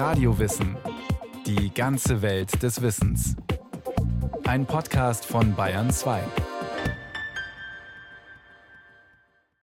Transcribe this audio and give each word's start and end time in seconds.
Radiowissen. 0.00 0.78
Die 1.44 1.74
ganze 1.74 2.22
Welt 2.22 2.62
des 2.62 2.80
Wissens. 2.80 3.36
Ein 4.44 4.64
Podcast 4.64 5.26
von 5.26 5.54
Bayern 5.54 5.90
2. 5.90 6.22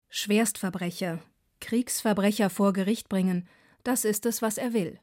Schwerstverbrecher, 0.08 1.20
Kriegsverbrecher 1.60 2.50
vor 2.50 2.72
Gericht 2.72 3.08
bringen, 3.08 3.48
das 3.84 4.04
ist 4.04 4.26
es, 4.26 4.42
was 4.42 4.58
er 4.58 4.72
will. 4.72 4.98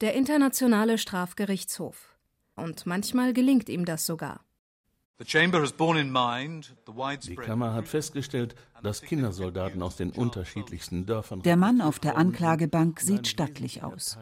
Der 0.00 0.14
Internationale 0.14 0.96
Strafgerichtshof. 0.96 2.16
Und 2.56 2.86
manchmal 2.86 3.34
gelingt 3.34 3.68
ihm 3.68 3.84
das 3.84 4.06
sogar. 4.06 4.46
Die 7.28 7.36
Kammer 7.36 7.74
hat 7.74 7.88
festgestellt, 7.88 8.54
dass 8.82 9.02
Kindersoldaten 9.02 9.82
aus 9.82 9.96
den 9.96 10.10
unterschiedlichsten 10.10 11.04
Dörfern. 11.04 11.42
Der 11.42 11.56
Mann 11.56 11.82
auf 11.82 11.98
der 11.98 12.16
Anklagebank 12.16 13.00
sieht 13.00 13.26
stattlich 13.26 13.82
aus, 13.82 14.18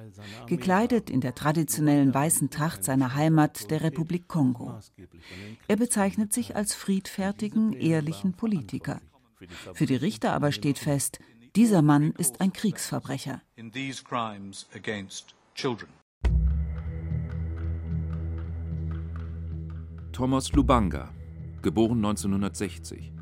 gekleidet 0.47 1.09
in 1.09 1.21
der 1.21 1.37
traditionellen 1.37 2.13
weißen 2.13 2.51
Tracht 2.51 2.83
seiner 2.83 3.15
Heimat, 3.15 3.71
der 3.71 3.83
Republik 3.83 4.27
Kongo. 4.27 4.77
Er 5.69 5.77
bezeichnet 5.77 6.33
sich 6.33 6.57
als 6.57 6.75
friedfertigen, 6.75 7.75
ehrlichen 7.75 8.33
Politiker. 8.33 9.01
Für 9.75 9.87
die 9.87 9.97
Richter 9.97 10.33
aber 10.33 10.51
steht 10.51 10.79
fest, 10.79 11.21
dieser 11.55 11.83
Mann 11.83 12.13
ist 12.13 12.41
ein 12.41 12.53
Kriegsverbrecher. 12.53 13.41
Thomas 20.19 20.51
Lubanga, 20.53 21.11
geboren 21.63 21.99
1960, 21.99 23.13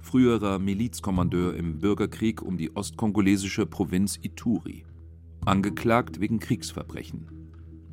früherer 0.00 0.58
Milizkommandeur 0.58 1.54
im 1.54 1.78
Bürgerkrieg 1.78 2.42
um 2.42 2.58
die 2.58 2.74
ostkongolesische 2.74 3.66
Provinz 3.66 4.18
Ituri, 4.20 4.84
angeklagt 5.44 6.18
wegen 6.18 6.40
Kriegsverbrechen. 6.40 7.28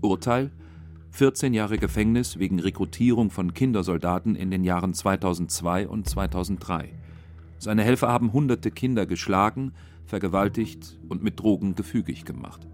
Urteil 0.02 0.50
14 1.12 1.54
Jahre 1.54 1.78
Gefängnis 1.78 2.40
wegen 2.40 2.59
Rekrutierung 2.59 3.30
von 3.30 3.54
Kindersoldaten 3.54 4.34
in 4.36 4.50
den 4.50 4.64
Jahren 4.64 4.96
2002 4.96 5.88
und 5.88 6.09
2003. 6.09 6.90
Seine 7.59 7.84
Helfer 7.84 8.08
haben 8.08 8.34
hunderte 8.34 8.72
Kinder 8.72 9.06
geschlagen, 9.06 9.74
vergewaltigt 10.08 10.98
und 11.08 11.22
mit 11.22 11.40
Drogen 11.40 11.76
gefügig 11.76 12.26
gemacht. 12.26 12.68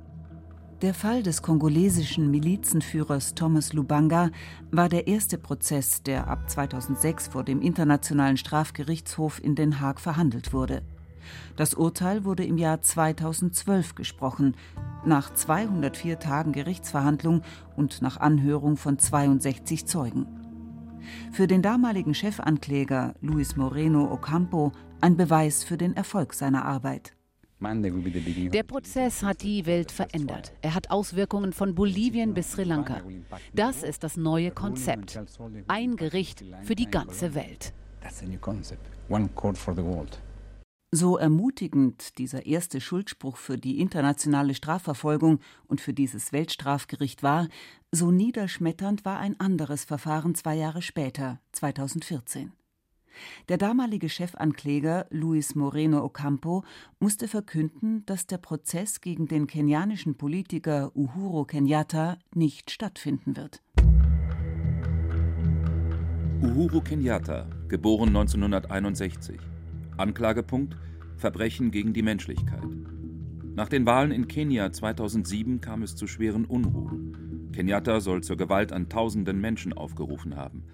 Der 0.83 0.93
Fall 0.93 1.23
des 1.23 1.41
kongolesischen 1.41 2.29
Milizenführers 2.29 3.35
Thomas 3.35 3.71
Lubanga 3.71 4.31
war 4.69 4.89
der 4.89 5.07
erste 5.07 5.37
Prozess, 5.37 6.03
der 6.03 6.27
ab 6.27 6.49
2006 6.49 7.29
vor 7.29 7.45
dem 7.45 7.61
Internationalen 7.61 8.35
Strafgerichtshof 8.35 9.41
in 9.41 9.55
Den 9.55 9.79
Haag 9.79 10.01
verhandelt 10.01 10.51
wurde. 10.51 10.81
Das 11.55 11.73
Urteil 11.73 12.25
wurde 12.25 12.43
im 12.43 12.57
Jahr 12.57 12.81
2012 12.81 13.95
gesprochen, 13.95 14.57
nach 15.05 15.33
204 15.33 16.19
Tagen 16.19 16.51
Gerichtsverhandlung 16.51 17.43
und 17.77 18.01
nach 18.01 18.17
Anhörung 18.17 18.75
von 18.75 18.99
62 18.99 19.85
Zeugen. 19.85 20.25
Für 21.31 21.47
den 21.47 21.61
damaligen 21.61 22.13
Chefankläger 22.13 23.13
Luis 23.21 23.55
Moreno 23.55 24.11
Ocampo 24.11 24.73
ein 24.99 25.15
Beweis 25.15 25.63
für 25.63 25.77
den 25.77 25.95
Erfolg 25.95 26.33
seiner 26.33 26.65
Arbeit. 26.65 27.13
Der 27.63 28.63
Prozess 28.63 29.23
hat 29.23 29.41
die 29.41 29.65
Welt 29.65 29.91
verändert. 29.91 30.53
Er 30.61 30.75
hat 30.75 30.91
Auswirkungen 30.91 31.53
von 31.53 31.75
Bolivien 31.75 32.33
bis 32.33 32.51
Sri 32.51 32.63
Lanka. 32.63 33.01
Das 33.53 33.83
ist 33.83 34.03
das 34.03 34.17
neue 34.17 34.51
Konzept. 34.51 35.19
Ein 35.67 35.95
Gericht 35.95 36.43
für 36.63 36.75
die 36.75 36.89
ganze 36.89 37.35
Welt. 37.35 37.73
So 40.95 41.17
ermutigend 41.17 42.19
dieser 42.19 42.45
erste 42.45 42.79
Schuldspruch 42.79 43.37
für 43.37 43.57
die 43.57 43.79
internationale 43.79 44.53
Strafverfolgung 44.53 45.39
und 45.65 45.81
für 45.81 45.93
dieses 45.93 46.31
Weltstrafgericht 46.33 47.23
war, 47.23 47.47
so 47.91 48.11
niederschmetternd 48.11 49.03
war 49.03 49.19
ein 49.19 49.39
anderes 49.39 49.85
Verfahren 49.85 50.35
zwei 50.35 50.53
Jahre 50.53 50.83
später, 50.83 51.39
2014. 51.53 52.51
Der 53.49 53.57
damalige 53.57 54.09
Chefankläger 54.09 55.07
Luis 55.09 55.55
Moreno 55.55 56.03
Ocampo 56.03 56.63
musste 56.99 57.27
verkünden, 57.27 58.05
dass 58.05 58.27
der 58.27 58.37
Prozess 58.37 59.01
gegen 59.01 59.27
den 59.27 59.47
kenianischen 59.47 60.15
Politiker 60.15 60.91
Uhuru 60.95 61.45
Kenyatta 61.45 62.17
nicht 62.33 62.71
stattfinden 62.71 63.35
wird. 63.37 63.61
Uhuru 66.41 66.81
Kenyatta, 66.81 67.49
geboren 67.67 68.09
1961. 68.09 69.39
Anklagepunkt 69.97 70.75
Verbrechen 71.17 71.71
gegen 71.71 71.93
die 71.93 72.01
Menschlichkeit. 72.01 72.67
Nach 73.55 73.69
den 73.69 73.85
Wahlen 73.85 74.11
in 74.11 74.27
Kenia 74.27 74.71
2007 74.71 75.61
kam 75.61 75.83
es 75.83 75.95
zu 75.95 76.07
schweren 76.07 76.45
Unruhen. 76.45 77.49
Kenyatta 77.53 78.01
soll 78.01 78.21
zur 78.23 78.35
Gewalt 78.35 78.73
an 78.73 78.89
tausenden 78.89 79.39
Menschen 79.39 79.73
aufgerufen 79.73 80.35
haben. 80.35 80.65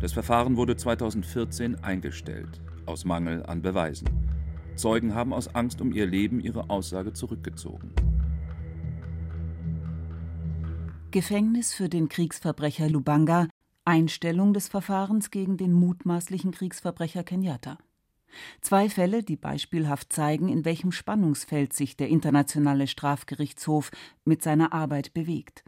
Das 0.00 0.12
Verfahren 0.12 0.56
wurde 0.56 0.76
2014 0.76 1.82
eingestellt, 1.82 2.60
aus 2.86 3.04
Mangel 3.04 3.44
an 3.44 3.62
Beweisen. 3.62 4.08
Zeugen 4.76 5.14
haben 5.14 5.32
aus 5.32 5.54
Angst 5.56 5.80
um 5.80 5.92
ihr 5.92 6.06
Leben 6.06 6.38
ihre 6.38 6.70
Aussage 6.70 7.12
zurückgezogen. 7.12 7.92
Gefängnis 11.10 11.74
für 11.74 11.88
den 11.88 12.08
Kriegsverbrecher 12.08 12.88
Lubanga, 12.88 13.48
Einstellung 13.84 14.52
des 14.52 14.68
Verfahrens 14.68 15.32
gegen 15.32 15.56
den 15.56 15.72
mutmaßlichen 15.72 16.52
Kriegsverbrecher 16.52 17.24
Kenyatta. 17.24 17.78
Zwei 18.60 18.88
Fälle, 18.88 19.24
die 19.24 19.36
beispielhaft 19.36 20.12
zeigen, 20.12 20.48
in 20.48 20.64
welchem 20.64 20.92
Spannungsfeld 20.92 21.72
sich 21.72 21.96
der 21.96 22.08
Internationale 22.08 22.86
Strafgerichtshof 22.86 23.90
mit 24.24 24.42
seiner 24.42 24.72
Arbeit 24.72 25.12
bewegt. 25.12 25.64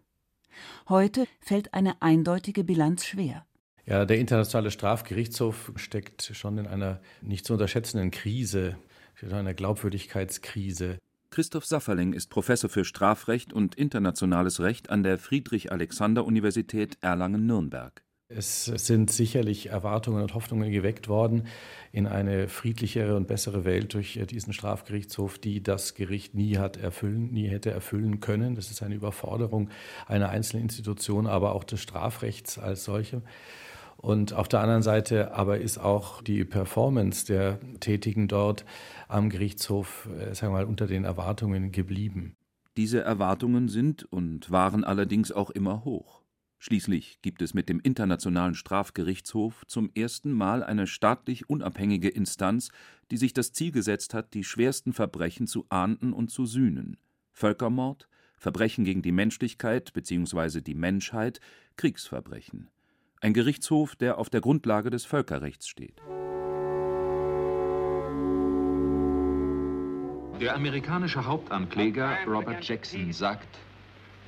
Heute 0.89 1.27
fällt 1.41 1.75
eine 1.75 2.01
eindeutige 2.01 2.63
Bilanz 2.63 3.07
schwer. 3.07 3.45
Ja, 3.91 4.05
der 4.05 4.19
Internationale 4.19 4.71
Strafgerichtshof 4.71 5.73
steckt 5.75 6.31
schon 6.34 6.59
in 6.59 6.69
einer 6.69 7.01
nicht 7.23 7.45
zu 7.45 7.55
unterschätzenden 7.55 8.12
Krise, 8.12 8.77
in 9.21 9.33
einer 9.33 9.53
Glaubwürdigkeitskrise. 9.53 10.99
Christoph 11.31 11.65
Safferling 11.65 12.12
ist 12.12 12.31
Professor 12.31 12.71
für 12.71 12.84
Strafrecht 12.84 13.53
und 13.53 13.75
internationales 13.75 14.61
Recht 14.61 14.91
an 14.91 15.03
der 15.03 15.19
Friedrich-Alexander-Universität 15.19 16.99
Erlangen-Nürnberg. 17.01 18.05
Es 18.28 18.67
sind 18.67 19.11
sicherlich 19.11 19.71
Erwartungen 19.71 20.22
und 20.22 20.34
Hoffnungen 20.34 20.71
geweckt 20.71 21.09
worden 21.09 21.49
in 21.91 22.07
eine 22.07 22.47
friedlichere 22.47 23.17
und 23.17 23.27
bessere 23.27 23.65
Welt 23.65 23.93
durch 23.95 24.21
diesen 24.31 24.53
Strafgerichtshof, 24.53 25.41
die 25.41 25.65
das 25.65 25.97
Gericht 25.97 26.37
nie 26.37 26.59
hat 26.59 26.77
erfüllen, 26.77 27.33
nie 27.33 27.49
hätte 27.49 27.72
erfüllen 27.72 28.21
können. 28.21 28.55
Das 28.55 28.71
ist 28.71 28.84
eine 28.84 28.95
Überforderung 28.95 29.69
einer 30.07 30.28
einzelnen 30.28 30.62
Institution, 30.62 31.27
aber 31.27 31.57
auch 31.57 31.65
des 31.65 31.81
Strafrechts 31.81 32.57
als 32.57 32.84
solche. 32.84 33.22
Und 34.00 34.33
auf 34.33 34.49
der 34.49 34.61
anderen 34.61 34.81
Seite 34.83 35.34
aber 35.34 35.59
ist 35.59 35.77
auch 35.77 36.22
die 36.22 36.47
Performance 36.47 37.27
der 37.27 37.61
Tätigen 37.81 38.28
dort 38.28 38.65
am 39.09 39.28
Gerichtshof, 39.28 40.09
äh, 40.19 40.34
sagen 40.34 40.55
wir 40.55 40.61
mal, 40.61 40.65
unter 40.65 40.87
den 40.87 41.05
Erwartungen 41.05 41.71
geblieben. 41.71 42.34
Diese 42.78 43.03
Erwartungen 43.03 43.69
sind 43.69 44.10
und 44.10 44.50
waren 44.50 44.84
allerdings 44.84 45.33
auch 45.33 45.50
immer 45.50 45.84
hoch. 45.84 46.22
Schließlich 46.59 47.21
gibt 47.21 47.43
es 47.43 47.53
mit 47.53 47.69
dem 47.69 47.78
Internationalen 47.78 48.55
Strafgerichtshof 48.55 49.66
zum 49.66 49.91
ersten 49.94 50.33
Mal 50.33 50.62
eine 50.62 50.87
staatlich 50.87 51.50
unabhängige 51.50 52.09
Instanz, 52.09 52.71
die 53.10 53.19
sich 53.19 53.34
das 53.34 53.53
Ziel 53.53 53.71
gesetzt 53.71 54.15
hat, 54.15 54.33
die 54.33 54.44
schwersten 54.44 54.94
Verbrechen 54.94 55.47
zu 55.47 55.66
ahnden 55.69 56.15
und 56.15 56.31
zu 56.31 56.47
sühnen. 56.47 56.97
Völkermord, 57.33 58.09
Verbrechen 58.39 58.84
gegen 58.84 59.03
die 59.03 59.12
Menschlichkeit 59.12 59.93
bzw. 59.93 60.62
die 60.62 60.75
Menschheit, 60.75 61.41
Kriegsverbrechen 61.77 62.71
ein 63.21 63.35
Gerichtshof, 63.35 63.97
der 63.97 64.19
auf 64.19 64.31
der 64.31 64.41
Grundlage 64.41 64.91
des 64.91 65.05
Völkerrechts 65.05 65.69
steht. 65.69 66.01
Der 70.41 70.55
amerikanische 70.55 71.27
Hauptankläger 71.27 72.17
Robert 72.27 72.65
Jackson 72.67 73.13
sagt: 73.13 73.59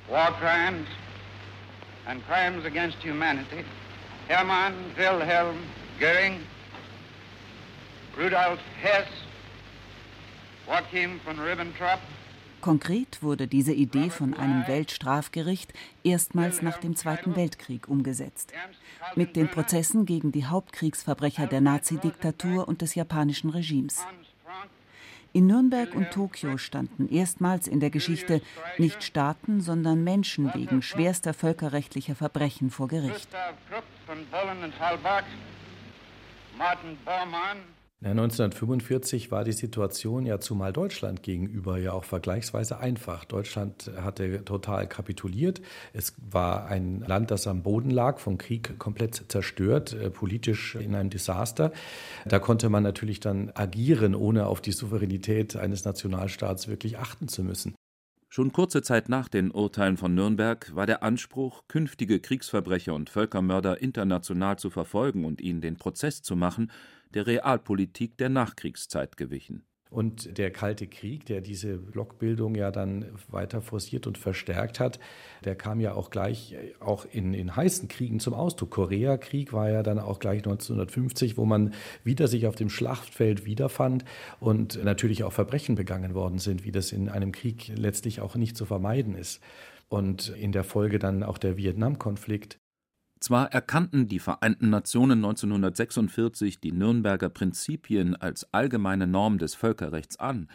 War 0.09 0.31
crimes 0.39 0.87
and 2.05 2.21
crimes 2.27 2.65
against 2.65 3.03
humanity. 3.03 3.65
Hermann 4.27 4.73
Wilhelm 4.95 5.57
Göring, 5.99 6.39
Rudolf 8.15 8.59
Hess, 8.79 9.07
Joachim 10.67 11.19
von 11.21 11.39
Ribbentrop, 11.39 11.99
Konkret 12.63 13.21
wurde 13.21 13.45
diese 13.45 13.73
Idee 13.73 14.09
von 14.09 14.33
einem 14.33 14.65
Weltstrafgericht 14.67 15.73
erstmals 16.05 16.61
nach 16.61 16.77
dem 16.77 16.95
Zweiten 16.95 17.35
Weltkrieg 17.35 17.89
umgesetzt. 17.89 18.53
Mit 19.15 19.35
den 19.35 19.49
Prozessen 19.49 20.05
gegen 20.05 20.31
die 20.31 20.45
Hauptkriegsverbrecher 20.45 21.45
der 21.47 21.59
Nazidiktatur 21.59 22.65
und 22.65 22.81
des 22.81 22.95
japanischen 22.95 23.49
Regimes. 23.49 24.05
In 25.33 25.47
Nürnberg 25.47 25.93
und 25.93 26.11
Tokio 26.11 26.57
standen 26.57 27.09
erstmals 27.09 27.67
in 27.67 27.81
der 27.81 27.89
Geschichte 27.89 28.41
nicht 28.77 29.03
Staaten, 29.03 29.59
sondern 29.59 30.01
Menschen 30.05 30.53
wegen 30.53 30.81
schwerster 30.81 31.33
völkerrechtlicher 31.33 32.15
Verbrechen 32.15 32.69
vor 32.69 32.87
Gericht. 32.87 33.27
1945 38.11 39.31
war 39.31 39.43
die 39.43 39.53
Situation 39.53 40.25
ja 40.25 40.39
zumal 40.39 40.73
Deutschland 40.73 41.23
gegenüber 41.23 41.77
ja 41.77 41.93
auch 41.93 42.03
vergleichsweise 42.03 42.79
einfach. 42.79 43.23
Deutschland 43.23 43.89
hatte 43.95 44.43
total 44.43 44.87
kapituliert. 44.87 45.61
Es 45.93 46.13
war 46.29 46.67
ein 46.67 47.03
Land, 47.07 47.31
das 47.31 47.47
am 47.47 47.63
Boden 47.63 47.89
lag, 47.89 48.19
vom 48.19 48.37
Krieg 48.37 48.77
komplett 48.77 49.23
zerstört, 49.29 49.93
äh, 49.93 50.09
politisch 50.09 50.75
in 50.75 50.95
einem 50.95 51.09
Desaster. 51.09 51.71
Da 52.25 52.39
konnte 52.39 52.69
man 52.69 52.83
natürlich 52.83 53.19
dann 53.19 53.51
agieren, 53.53 54.15
ohne 54.15 54.47
auf 54.47 54.59
die 54.59 54.73
Souveränität 54.73 55.55
eines 55.55 55.85
Nationalstaats 55.85 56.67
wirklich 56.67 56.97
achten 56.97 57.27
zu 57.27 57.43
müssen. 57.43 57.73
Schon 58.35 58.51
kurze 58.51 58.81
Zeit 58.81 59.09
nach 59.09 59.29
den 59.29 59.51
Urteilen 59.51 59.95
von 59.95 60.15
Nürnberg 60.15 60.73
war 60.73 60.87
der 60.87 61.03
Anspruch, 61.03 61.67
künftige 61.67 62.19
Kriegsverbrecher 62.19 62.95
und 62.95 63.11
Völkermörder 63.11 63.79
international 63.79 64.57
zu 64.57 64.71
verfolgen 64.71 65.23
und 65.23 65.39
ihnen 65.39 65.61
den 65.61 65.77
Prozess 65.77 66.23
zu 66.23 66.35
machen, 66.35 66.71
der 67.13 67.27
Realpolitik 67.27 68.17
der 68.17 68.29
Nachkriegszeit 68.29 69.17
gewichen. 69.17 69.67
Und 69.93 70.39
der 70.39 70.49
Kalte 70.49 70.87
Krieg, 70.87 71.27
der 71.27 71.39
diese 71.39 71.77
Blockbildung 71.77 72.55
ja 72.55 72.71
dann 72.71 73.05
weiter 73.29 73.61
forciert 73.61 74.07
und 74.07 74.17
verstärkt 74.17 74.79
hat, 74.79 74.99
der 75.45 75.53
kam 75.53 75.79
ja 75.79 75.93
auch 75.93 76.09
gleich 76.09 76.53
äh, 76.53 76.73
auch 76.79 77.05
in, 77.11 77.35
in 77.35 77.55
heißen 77.55 77.87
Kriegen 77.89 78.19
zum 78.19 78.33
Ausdruck. 78.33 78.71
Koreakrieg 78.71 79.53
war 79.53 79.69
ja 79.69 79.83
dann 79.83 79.99
auch 79.99 80.17
gleich 80.17 80.39
1950, 80.39 81.37
wo 81.37 81.45
man 81.45 81.75
wieder 82.03 82.27
sich 82.27 82.47
auf 82.47 82.55
dem 82.55 82.71
Schlachtfeld 82.71 83.45
wiederfand 83.45 84.03
und 84.39 84.83
natürlich 84.83 85.23
auch 85.23 85.33
Verbrechen 85.33 85.75
begangen 85.75 86.15
worden 86.15 86.39
sind, 86.39 86.65
wie 86.65 86.71
das 86.71 86.91
in 86.91 87.07
einem 87.07 87.31
Krieg 87.31 87.71
letztlich 87.77 88.19
auch 88.19 88.35
nicht 88.35 88.57
zu 88.57 88.65
vermeiden 88.65 89.15
ist. 89.15 89.41
Und 89.89 90.29
in 90.29 90.51
der 90.51 90.63
Folge 90.63 90.97
dann 90.97 91.21
auch 91.21 91.37
der 91.37 91.55
Vietnamkonflikt. 91.55 92.62
Zwar 93.23 93.53
erkannten 93.53 94.09
die 94.09 94.19
Vereinten 94.19 94.69
Nationen 94.69 95.19
1946 95.19 96.59
die 96.59 96.73
Nürnberger 96.73 97.29
Prinzipien 97.29 98.17
als 98.17 98.53
allgemeine 98.53 99.07
Norm 99.07 99.37
des 99.37 99.55
Völkerrechts 99.55 100.19
an, 100.19 100.49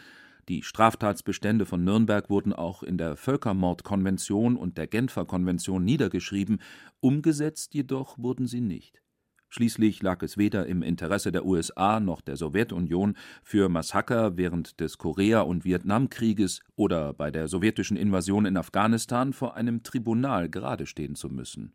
die 0.47 0.61
Straftatsbestände 0.61 1.65
von 1.65 1.83
Nürnberg 1.83 2.29
wurden 2.29 2.53
auch 2.53 2.83
in 2.83 2.99
der 2.99 3.17
Völkermordkonvention 3.17 4.55
und 4.55 4.77
der 4.77 4.85
Genfer 4.85 5.25
Konvention 5.25 5.83
niedergeschrieben, 5.83 6.61
umgesetzt 6.99 7.73
jedoch 7.73 8.19
wurden 8.19 8.45
sie 8.45 8.61
nicht. 8.61 9.01
Schließlich 9.47 10.03
lag 10.03 10.21
es 10.21 10.37
weder 10.37 10.67
im 10.67 10.83
Interesse 10.83 11.31
der 11.31 11.47
USA 11.47 11.99
noch 11.99 12.21
der 12.21 12.35
Sowjetunion, 12.35 13.17
für 13.41 13.67
Massaker 13.67 14.37
während 14.37 14.79
des 14.79 14.99
Korea- 14.99 15.41
und 15.41 15.65
Vietnamkrieges 15.65 16.59
oder 16.75 17.13
bei 17.13 17.31
der 17.31 17.47
sowjetischen 17.47 17.97
Invasion 17.97 18.45
in 18.45 18.57
Afghanistan 18.57 19.33
vor 19.33 19.55
einem 19.55 19.81
Tribunal 19.81 20.49
geradestehen 20.49 21.15
zu 21.15 21.29
müssen 21.29 21.73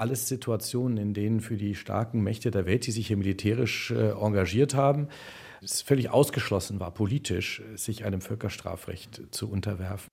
alles 0.00 0.28
Situationen, 0.28 0.98
in 0.98 1.14
denen 1.14 1.40
für 1.40 1.56
die 1.56 1.74
starken 1.74 2.22
Mächte 2.22 2.50
der 2.50 2.66
Welt, 2.66 2.86
die 2.86 2.90
sich 2.90 3.08
hier 3.08 3.16
militärisch 3.16 3.90
äh, 3.90 4.10
engagiert 4.10 4.74
haben, 4.74 5.08
es 5.62 5.82
völlig 5.82 6.10
ausgeschlossen 6.10 6.80
war, 6.80 6.92
politisch 6.92 7.62
sich 7.74 8.04
einem 8.04 8.20
Völkerstrafrecht 8.20 9.22
zu 9.30 9.50
unterwerfen. 9.50 10.08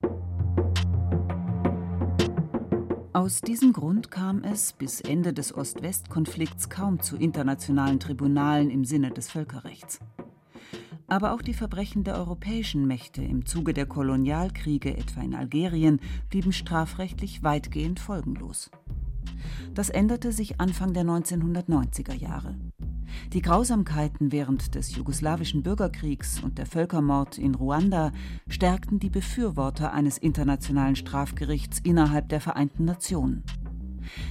Aus 3.14 3.42
diesem 3.42 3.74
Grund 3.74 4.10
kam 4.10 4.44
es 4.44 4.74
bis 4.74 5.00
Ende 5.00 5.34
des 5.34 5.56
Ost-West-Konflikts 5.56 6.70
kaum 6.70 7.00
zu 7.00 7.16
internationalen 7.16 8.00
Tribunalen 8.00 8.72
im 8.72 8.86
Sinne 8.86 9.12
des 9.12 9.30
Völkerrechts. 9.30 10.00
Aber 11.06 11.34
auch 11.34 11.44
die 11.44 11.54
Verbrechen 11.54 12.04
der 12.04 12.16
europäischen 12.16 12.88
Mächte 12.88 13.22
im 13.22 13.46
Zuge 13.46 13.74
der 13.74 13.86
Kolonialkriege, 13.86 14.98
etwa 14.98 15.22
in 15.22 15.36
Algerien, 15.36 16.00
blieben 16.32 16.52
strafrechtlich 16.52 17.44
weitgehend 17.44 18.00
folgenlos. 18.00 18.72
Das 19.74 19.90
änderte 19.90 20.32
sich 20.32 20.60
Anfang 20.60 20.94
der 20.94 21.04
1990er 21.04 22.14
Jahre. 22.14 22.56
Die 23.32 23.42
Grausamkeiten 23.42 24.32
während 24.32 24.76
des 24.76 24.96
jugoslawischen 24.96 25.64
Bürgerkriegs 25.64 26.42
und 26.42 26.58
der 26.58 26.66
Völkermord 26.66 27.38
in 27.38 27.56
Ruanda 27.56 28.12
stärkten 28.48 29.00
die 29.00 29.10
Befürworter 29.10 29.94
eines 29.94 30.18
internationalen 30.18 30.96
Strafgerichts 30.96 31.80
innerhalb 31.84 32.30
der 32.30 32.42
Vereinten 32.42 32.86
Nationen. 32.86 33.44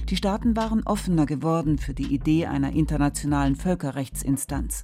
Die 0.09 0.17
Staaten 0.17 0.55
waren 0.55 0.83
offener 0.83 1.25
geworden 1.25 1.77
für 1.77 1.93
die 1.93 2.13
Idee 2.13 2.45
einer 2.45 2.73
internationalen 2.73 3.55
Völkerrechtsinstanz. 3.55 4.83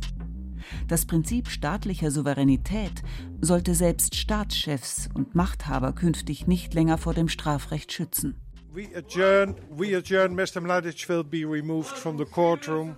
Das 0.87 1.05
Prinzip 1.05 1.47
staatlicher 1.47 2.11
Souveränität 2.11 3.03
sollte 3.41 3.73
selbst 3.73 4.15
Staatschefs 4.15 5.09
und 5.13 5.35
Machthaber 5.35 5.93
künftig 5.93 6.47
nicht 6.47 6.73
länger 6.73 6.97
vor 6.97 7.13
dem 7.13 7.27
Strafrecht 7.27 7.91
schützen. 7.91 8.35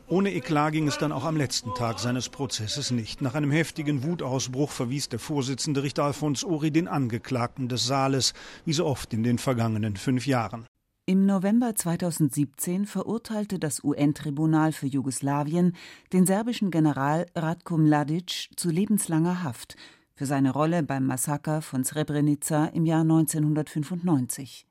Ohne 0.08 0.34
Eklat 0.34 0.74
ging 0.74 0.88
es 0.88 0.98
dann 0.98 1.12
auch 1.14 1.24
am 1.24 1.38
letzten 1.38 1.74
Tag 1.76 2.00
seines 2.00 2.28
Prozesses 2.28 2.92
nicht. 2.92 3.22
Nach 3.22 3.36
einem 3.36 3.52
heftigen 3.52 4.04
Wutausbruch 4.04 4.70
verwies 4.70 5.08
der 5.08 5.20
Vorsitzende 5.20 5.84
Richter 5.84 6.04
Alfons 6.04 6.44
Ori 6.44 6.72
den 6.72 6.90
Angeklagten 6.90 7.70
des 7.70 7.86
Saales, 7.86 8.34
wie 8.66 8.74
so 8.74 8.86
oft 8.86 9.14
in 9.14 9.24
den 9.24 9.38
vergangenen 9.38 9.96
fünf 9.96 10.28
Jahren. 10.28 10.66
Im 11.06 11.26
November 11.26 11.74
2017 11.74 12.86
verurteilte 12.86 13.58
das 13.58 13.84
UN-Tribunal 13.84 14.74
für 14.74 14.88
Jugoslawien 14.88 15.76
den 16.12 16.26
serbischen 16.26 16.70
General 16.70 17.26
Ratko 17.34 17.78
Mladic 17.78 18.50
zu 18.56 18.70
lebenslanger 18.70 19.44
Haft 19.44 19.78
für 20.16 20.26
seine 20.26 20.52
Rolle 20.52 20.84
beim 20.84 21.06
Massaker 21.06 21.62
von 21.62 21.84
Srebrenica 21.84 22.66
im 22.66 22.86
Jahr 22.86 23.02
1995. 23.02 24.68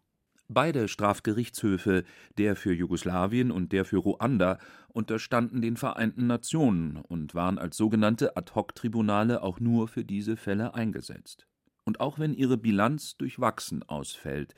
Beide 0.53 0.89
Strafgerichtshöfe, 0.89 2.03
der 2.37 2.57
für 2.57 2.73
Jugoslawien 2.73 3.53
und 3.53 3.71
der 3.71 3.85
für 3.85 3.99
Ruanda, 3.99 4.59
unterstanden 4.89 5.63
den 5.63 5.77
Vereinten 5.77 6.27
Nationen 6.27 6.97
und 6.97 7.37
waren 7.37 7.57
als 7.57 7.77
sogenannte 7.77 8.37
Ad-hoc-Tribunale 8.37 9.45
auch 9.45 9.61
nur 9.61 9.87
für 9.87 10.05
diese 10.05 10.37
Fälle 10.37 10.75
eingesetzt. 10.75 11.47
Und 11.85 12.01
auch 12.01 12.19
wenn 12.19 12.35
ihre 12.35 12.57
Bilanz 12.57 13.17
durchwachsen 13.17 13.85
ausfällt, 13.85 14.57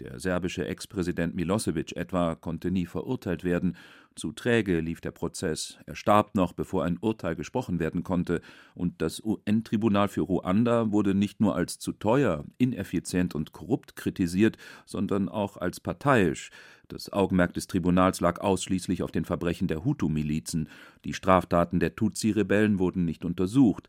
der 0.00 0.20
serbische 0.20 0.66
Ex-Präsident 0.66 1.34
Milosevic 1.34 1.96
etwa 1.96 2.34
konnte 2.34 2.70
nie 2.70 2.86
verurteilt 2.86 3.44
werden. 3.44 3.76
Zu 4.14 4.32
träge 4.32 4.80
lief 4.80 5.00
der 5.00 5.12
Prozess. 5.12 5.78
Er 5.86 5.94
starb 5.94 6.34
noch, 6.34 6.52
bevor 6.52 6.84
ein 6.84 6.98
Urteil 7.00 7.36
gesprochen 7.36 7.78
werden 7.78 8.02
konnte. 8.02 8.40
Und 8.74 9.00
das 9.00 9.22
UN-Tribunal 9.22 10.08
für 10.08 10.22
Ruanda 10.22 10.90
wurde 10.90 11.14
nicht 11.14 11.40
nur 11.40 11.54
als 11.54 11.78
zu 11.78 11.92
teuer, 11.92 12.44
ineffizient 12.58 13.34
und 13.34 13.52
korrupt 13.52 13.94
kritisiert, 13.94 14.56
sondern 14.86 15.28
auch 15.28 15.56
als 15.56 15.78
parteiisch. 15.78 16.50
Das 16.88 17.12
Augenmerk 17.12 17.54
des 17.54 17.66
Tribunals 17.66 18.20
lag 18.20 18.40
ausschließlich 18.40 19.02
auf 19.02 19.12
den 19.12 19.24
Verbrechen 19.24 19.68
der 19.68 19.84
Hutu-Milizen. 19.84 20.68
Die 21.04 21.14
Straftaten 21.14 21.80
der 21.80 21.94
Tutsi-Rebellen 21.94 22.78
wurden 22.78 23.04
nicht 23.04 23.24
untersucht. 23.24 23.88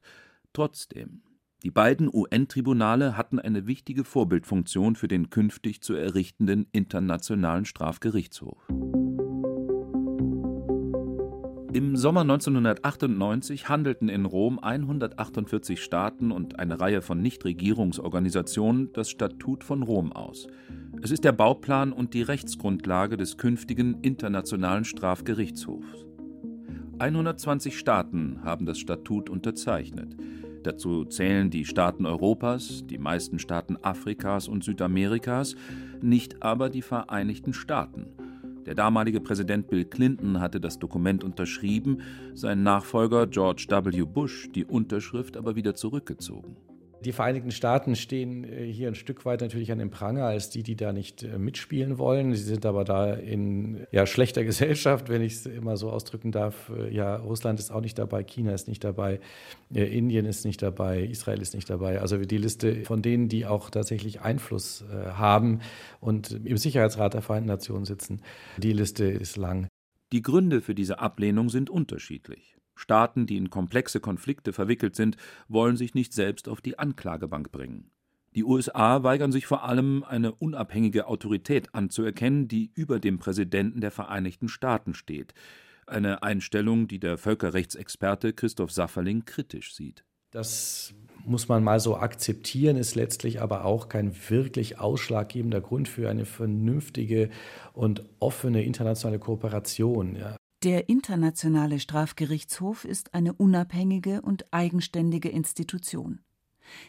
Trotzdem, 0.53 1.21
die 1.63 1.71
beiden 1.71 2.09
UN-Tribunale 2.13 3.17
hatten 3.17 3.37
eine 3.37 3.67
wichtige 3.67 4.05
Vorbildfunktion 4.05 4.95
für 4.95 5.09
den 5.09 5.29
künftig 5.29 5.81
zu 5.81 5.93
errichtenden 5.93 6.67
Internationalen 6.71 7.65
Strafgerichtshof. 7.65 8.65
Im 11.73 11.97
Sommer 11.97 12.21
1998 12.21 13.67
handelten 13.67 14.07
in 14.07 14.25
Rom 14.25 14.57
148 14.57 15.83
Staaten 15.83 16.31
und 16.31 16.59
eine 16.59 16.79
Reihe 16.79 17.01
von 17.01 17.21
Nichtregierungsorganisationen 17.21 18.93
das 18.93 19.09
Statut 19.09 19.63
von 19.65 19.83
Rom 19.83 20.13
aus. 20.13 20.47
Es 21.01 21.11
ist 21.11 21.25
der 21.25 21.33
Bauplan 21.33 21.91
und 21.91 22.13
die 22.13 22.21
Rechtsgrundlage 22.21 23.17
des 23.17 23.37
künftigen 23.37 24.01
Internationalen 24.01 24.85
Strafgerichtshofs. 24.85 26.05
120 26.99 27.77
Staaten 27.77 28.39
haben 28.43 28.65
das 28.65 28.79
Statut 28.79 29.29
unterzeichnet. 29.29 30.15
Dazu 30.63 31.05
zählen 31.05 31.49
die 31.49 31.65
Staaten 31.65 32.05
Europas, 32.05 32.83
die 32.85 32.97
meisten 32.97 33.39
Staaten 33.39 33.77
Afrikas 33.81 34.47
und 34.47 34.63
Südamerikas, 34.63 35.55
nicht 36.01 36.43
aber 36.43 36.69
die 36.69 36.81
Vereinigten 36.81 37.53
Staaten. 37.53 38.07
Der 38.65 38.75
damalige 38.75 39.21
Präsident 39.21 39.67
Bill 39.67 39.85
Clinton 39.85 40.39
hatte 40.39 40.59
das 40.59 40.77
Dokument 40.77 41.23
unterschrieben, 41.23 42.01
sein 42.35 42.61
Nachfolger 42.61 43.25
George 43.25 43.65
W. 43.69 44.03
Bush 44.03 44.49
die 44.53 44.65
Unterschrift 44.65 45.37
aber 45.37 45.55
wieder 45.55 45.75
zurückgezogen. 45.75 46.55
Die 47.05 47.13
Vereinigten 47.13 47.51
Staaten 47.51 47.95
stehen 47.95 48.43
äh, 48.43 48.65
hier 48.65 48.89
ein 48.89 48.95
Stück 48.95 49.25
weit 49.25 49.41
natürlich 49.41 49.71
an 49.71 49.79
dem 49.79 49.89
Pranger 49.89 50.25
als 50.25 50.49
die, 50.49 50.63
die 50.63 50.75
da 50.75 50.91
nicht 50.91 51.23
äh, 51.23 51.37
mitspielen 51.37 51.97
wollen. 51.97 52.33
Sie 52.35 52.43
sind 52.43 52.65
aber 52.65 52.83
da 52.83 53.13
in 53.13 53.87
ja, 53.91 54.05
schlechter 54.05 54.43
Gesellschaft, 54.49 55.09
wenn 55.09 55.21
ich 55.21 55.33
es 55.33 55.45
immer 55.45 55.77
so 55.77 55.89
ausdrücken 55.89 56.31
darf. 56.31 56.69
Äh, 56.75 56.93
ja, 56.93 57.15
Russland 57.15 57.59
ist 57.59 57.71
auch 57.71 57.81
nicht 57.81 57.97
dabei, 57.97 58.23
China 58.23 58.53
ist 58.53 58.67
nicht 58.67 58.83
dabei, 58.83 59.19
Indien 59.69 60.25
ist 60.25 60.45
nicht 60.45 60.61
dabei, 60.61 61.03
Israel 61.03 61.41
ist 61.41 61.53
nicht 61.53 61.69
dabei. 61.69 62.01
Also 62.01 62.17
die 62.17 62.37
Liste 62.37 62.83
von 62.83 63.01
denen, 63.01 63.29
die 63.29 63.45
auch 63.45 63.69
tatsächlich 63.69 64.21
Einfluss 64.21 64.83
haben 64.89 65.59
und 65.99 66.31
im 66.31 66.57
Sicherheitsrat 66.57 67.13
der 67.13 67.21
Vereinten 67.21 67.47
Nationen 67.47 67.85
sitzen, 67.85 68.21
die 68.57 68.73
Liste 68.73 69.05
ist 69.05 69.37
lang. 69.37 69.67
Die 70.11 70.21
Gründe 70.21 70.61
für 70.61 70.73
diese 70.73 70.99
Ablehnung 70.99 71.49
sind 71.49 71.69
unterschiedlich. 71.69 72.58
Staaten, 72.79 73.25
die 73.25 73.37
in 73.37 73.49
komplexe 73.49 73.99
Konflikte 73.99 74.53
verwickelt 74.53 74.95
sind, 74.95 75.17
wollen 75.47 75.75
sich 75.75 75.93
nicht 75.93 76.13
selbst 76.13 76.47
auf 76.47 76.61
die 76.61 76.79
Anklagebank 76.79 77.51
bringen. 77.51 77.91
Die 78.35 78.43
USA 78.43 79.03
weigern 79.03 79.31
sich 79.31 79.47
vor 79.47 79.63
allem, 79.63 80.03
eine 80.03 80.33
unabhängige 80.33 81.07
Autorität 81.07 81.73
anzuerkennen, 81.73 82.47
die 82.47 82.71
über 82.75 82.99
dem 82.99 83.19
Präsidenten 83.19 83.81
der 83.81 83.91
Vereinigten 83.91 84.47
Staaten 84.47 84.93
steht. 84.93 85.33
Eine 85.87 86.23
Einstellung, 86.23 86.87
die 86.87 86.99
der 86.99 87.17
Völkerrechtsexperte 87.17 88.33
Christoph 88.33 88.71
Safferling 88.71 89.25
kritisch 89.25 89.73
sieht. 89.73 90.05
Das 90.31 90.93
muss 91.25 91.47
man 91.47 91.63
mal 91.63 91.79
so 91.79 91.97
akzeptieren, 91.97 92.77
ist 92.77 92.95
letztlich 92.95 93.41
aber 93.41 93.65
auch 93.65 93.89
kein 93.89 94.13
wirklich 94.29 94.79
ausschlaggebender 94.79 95.59
Grund 95.59 95.89
für 95.89 96.09
eine 96.09 96.25
vernünftige 96.25 97.29
und 97.73 98.05
offene 98.19 98.63
internationale 98.63 99.19
Kooperation. 99.19 100.15
Ja. 100.15 100.38
Der 100.63 100.89
Internationale 100.89 101.79
Strafgerichtshof 101.79 102.83
ist 102.83 103.13
eine 103.13 103.31
unabhängige 103.31 104.21
und 104.21 104.45
eigenständige 104.51 105.29
Institution. 105.29 106.19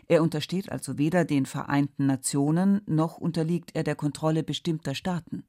Er 0.08 0.24
untersteht 0.24 0.72
also 0.72 0.98
weder 0.98 1.24
den 1.24 1.46
Vereinten 1.46 2.06
Nationen 2.06 2.80
noch 2.86 3.16
unterliegt 3.18 3.70
er 3.74 3.84
der 3.84 3.94
Kontrolle 3.94 4.42
bestimmter 4.42 4.96
Staaten. 4.96 5.44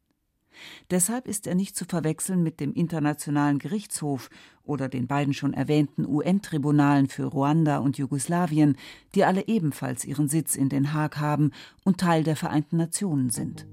Deshalb 0.91 1.27
ist 1.27 1.47
er 1.47 1.55
nicht 1.55 1.75
zu 1.75 1.85
verwechseln 1.85 2.43
mit 2.43 2.59
dem 2.59 2.73
Internationalen 2.73 3.57
Gerichtshof 3.57 4.29
oder 4.63 4.87
den 4.87 5.07
beiden 5.07 5.33
schon 5.33 5.55
erwähnten 5.55 6.05
UN-Tribunalen 6.05 7.07
für 7.07 7.25
Ruanda 7.25 7.79
und 7.79 7.97
Jugoslawien, 7.97 8.77
die 9.15 9.23
alle 9.23 9.47
ebenfalls 9.47 10.05
ihren 10.05 10.27
Sitz 10.27 10.55
in 10.55 10.69
Den 10.69 10.93
Haag 10.93 11.17
haben 11.17 11.53
und 11.83 11.97
Teil 11.99 12.23
der 12.23 12.35
Vereinten 12.35 12.77
Nationen 12.77 13.31
sind. 13.31 13.65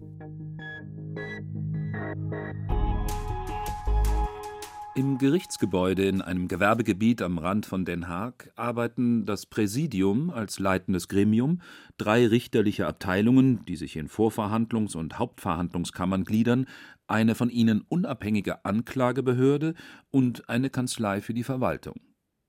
Im 4.99 5.17
Gerichtsgebäude 5.17 6.09
in 6.09 6.23
einem 6.23 6.49
Gewerbegebiet 6.49 7.23
am 7.23 7.38
Rand 7.38 7.67
von 7.67 7.85
Den 7.85 8.09
Haag 8.09 8.50
arbeiten 8.57 9.26
das 9.26 9.47
Präsidium 9.47 10.31
als 10.31 10.59
leitendes 10.59 11.07
Gremium, 11.07 11.61
drei 11.99 12.26
richterliche 12.26 12.88
Abteilungen, 12.88 13.64
die 13.67 13.76
sich 13.76 13.95
in 13.95 14.09
Vorverhandlungs- 14.09 14.97
und 14.97 15.21
Hauptverhandlungskammern 15.21 16.25
gliedern, 16.25 16.67
eine 17.07 17.37
von 17.37 17.49
ihnen 17.49 17.83
unabhängige 17.88 18.64
Anklagebehörde 18.64 19.75
und 20.11 20.49
eine 20.49 20.69
Kanzlei 20.69 21.21
für 21.21 21.33
die 21.33 21.45
Verwaltung. 21.45 22.00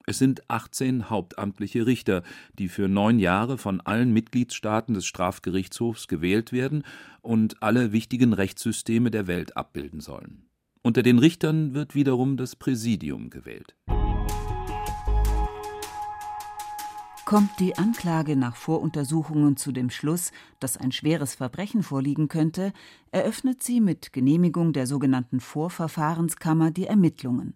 Es 0.08 0.18
sind 0.18 0.50
18 0.50 1.12
hauptamtliche 1.12 1.86
Richter, 1.86 2.24
die 2.58 2.68
für 2.68 2.88
neun 2.88 3.20
Jahre 3.20 3.60
von 3.60 3.80
allen 3.80 4.12
Mitgliedstaaten 4.12 4.96
des 4.96 5.06
Strafgerichtshofs 5.06 6.08
gewählt 6.08 6.52
werden 6.52 6.82
und 7.22 7.62
alle 7.62 7.92
wichtigen 7.92 8.34
Rechtssysteme 8.34 9.12
der 9.12 9.28
Welt 9.28 9.56
abbilden 9.56 10.00
sollen. 10.00 10.49
Unter 10.82 11.04
den 11.04 11.20
Richtern 11.20 11.74
wird 11.74 11.94
wiederum 11.94 12.38
das 12.38 12.56
Präsidium 12.56 13.30
gewählt. 13.30 13.76
Kommt 17.26 17.60
die 17.60 17.78
Anklage 17.78 18.36
nach 18.36 18.56
Voruntersuchungen 18.56 19.56
zu 19.56 19.72
dem 19.72 19.90
Schluss, 19.90 20.32
dass 20.60 20.78
ein 20.78 20.92
schweres 20.92 21.36
Verbrechen 21.36 21.84
vorliegen 21.84 22.28
könnte, 22.28 22.74
eröffnet 23.12 23.62
sie 23.62 23.82
mit 23.82 24.14
Genehmigung 24.14 24.74
der 24.74 24.88
sogenannten 24.88 25.40
Vorverfahrenskammer 25.40 26.72
die 26.72 26.88
Ermittlungen. 26.88 27.54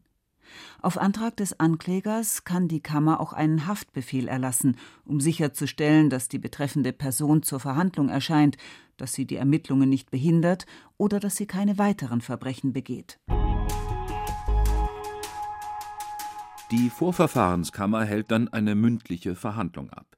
Auf 0.82 0.98
Antrag 0.98 1.38
des 1.38 1.60
Anklägers 1.60 2.44
kann 2.44 2.68
die 2.68 2.82
Kammer 2.82 3.20
auch 3.20 3.34
einen 3.34 3.68
Haftbefehl 3.68 4.28
erlassen, 4.28 4.78
um 5.06 5.20
sicherzustellen, 5.20 6.10
dass 6.10 6.28
die 6.28 6.40
betreffende 6.40 6.94
Person 6.94 7.44
zur 7.44 7.60
Verhandlung 7.60 8.10
erscheint, 8.10 8.58
dass 8.98 9.14
sie 9.14 9.26
die 9.26 9.36
Ermittlungen 9.36 9.90
nicht 9.90 10.12
behindert 10.12 10.66
oder 10.98 11.20
dass 11.20 11.36
sie 11.36 11.48
keine 11.48 11.78
weiteren 11.78 12.22
Verbrechen 12.22 12.74
begeht. 12.74 13.20
Die 16.72 16.90
Vorverfahrenskammer 16.90 18.04
hält 18.04 18.32
dann 18.32 18.48
eine 18.48 18.74
mündliche 18.74 19.36
Verhandlung 19.36 19.92
ab. 19.92 20.16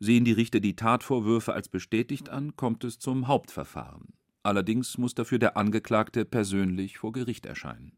Sehen 0.00 0.24
die 0.24 0.32
Richter 0.32 0.60
die 0.60 0.76
Tatvorwürfe 0.76 1.52
als 1.52 1.68
bestätigt 1.68 2.28
an, 2.28 2.56
kommt 2.56 2.84
es 2.84 2.98
zum 2.98 3.26
Hauptverfahren. 3.28 4.14
Allerdings 4.42 4.96
muss 4.96 5.14
dafür 5.14 5.38
der 5.38 5.56
Angeklagte 5.56 6.24
persönlich 6.24 6.98
vor 6.98 7.12
Gericht 7.12 7.44
erscheinen. 7.44 7.92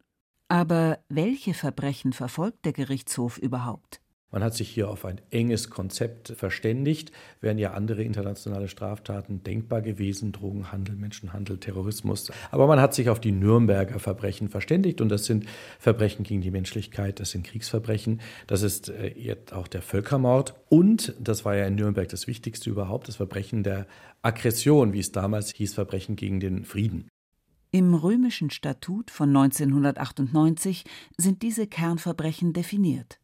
Aber 0.50 0.99
welche 1.09 1.54
Verbrechen 1.54 2.12
verfolgt 2.12 2.64
der 2.64 2.73
Gerichtshof 2.73 3.38
überhaupt? 3.38 4.00
Man 4.33 4.42
hat 4.42 4.54
sich 4.54 4.69
hier 4.69 4.90
auf 4.90 5.04
ein 5.04 5.21
enges 5.30 5.71
Konzept 5.71 6.35
verständigt, 6.37 7.12
wären 7.40 7.57
ja 7.57 7.73
andere 7.73 8.02
internationale 8.02 8.66
Straftaten 8.66 9.45
denkbar 9.45 9.80
gewesen, 9.80 10.33
Drogenhandel, 10.33 10.97
Menschenhandel, 10.97 11.59
Terrorismus. 11.59 12.33
Aber 12.50 12.66
man 12.66 12.80
hat 12.80 12.95
sich 12.95 13.11
auf 13.11 13.21
die 13.21 13.30
Nürnberger 13.30 14.00
Verbrechen 14.00 14.49
verständigt 14.49 15.00
und 15.00 15.09
das 15.09 15.25
sind 15.25 15.47
Verbrechen 15.78 16.25
gegen 16.25 16.40
die 16.40 16.50
Menschlichkeit, 16.50 17.21
das 17.21 17.30
sind 17.30 17.45
Kriegsverbrechen, 17.45 18.21
das 18.49 18.62
ist 18.62 18.88
äh, 18.88 19.37
auch 19.52 19.69
der 19.69 19.83
Völkermord 19.83 20.54
und, 20.69 21.14
das 21.21 21.45
war 21.45 21.54
ja 21.54 21.66
in 21.66 21.76
Nürnberg 21.76 22.09
das 22.09 22.26
Wichtigste 22.26 22.71
überhaupt, 22.71 23.07
das 23.07 23.16
Verbrechen 23.16 23.62
der 23.62 23.87
Aggression, 24.23 24.92
wie 24.92 25.00
es 25.00 25.12
damals 25.12 25.52
hieß, 25.52 25.75
Verbrechen 25.75 26.16
gegen 26.16 26.40
den 26.40 26.64
Frieden. 26.64 27.09
Im 27.73 27.95
römischen 27.95 28.50
Statut 28.50 29.12
von 29.12 29.29
1998 29.29 30.85
sind 31.17 31.43
diese 31.43 31.69
Kernverbrechen 31.69 32.53
definiert. 32.53 33.21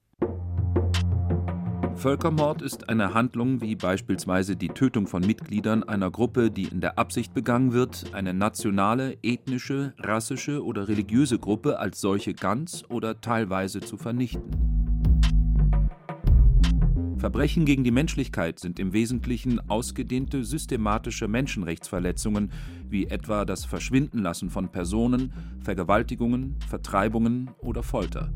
Völkermord 1.97 2.63
ist 2.63 2.89
eine 2.89 3.13
Handlung 3.13 3.61
wie 3.61 3.75
beispielsweise 3.75 4.55
die 4.55 4.69
Tötung 4.69 5.09
von 5.09 5.27
Mitgliedern 5.27 5.83
einer 5.83 6.13
Gruppe, 6.13 6.53
die 6.53 6.65
in 6.65 6.81
der 6.81 6.97
Absicht 6.97 7.35
begangen 7.35 7.73
wird, 7.73 8.05
eine 8.13 8.35
nationale, 8.35 9.19
ethnische, 9.25 9.95
rassische 9.99 10.65
oder 10.65 10.87
religiöse 10.87 11.41
Gruppe 11.41 11.81
als 11.81 12.01
solche 12.01 12.33
ganz 12.33 12.85
oder 12.89 13.21
teilweise 13.21 13.81
zu 13.81 13.97
vernichten. 13.97 14.96
Verbrechen 17.27 17.65
gegen 17.65 17.83
die 17.83 17.91
Menschlichkeit 17.91 18.61
sind 18.61 18.79
im 18.79 18.93
Wesentlichen 18.93 19.59
ausgedehnte 19.69 20.45
systematische 20.45 21.27
Menschenrechtsverletzungen, 21.27 22.53
wie 22.89 23.07
etwa 23.07 23.45
das 23.45 23.65
Verschwindenlassen 23.65 24.49
von 24.49 24.71
Personen, 24.71 25.33
Vergewaltigungen, 25.59 26.55
Vertreibungen 26.69 27.51
oder 27.59 27.83
Folter. 27.83 28.33